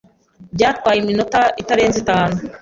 Byatwaye 0.55 0.97
iminota 1.01 1.41
itarenze 1.61 1.97
itanu. 2.03 2.35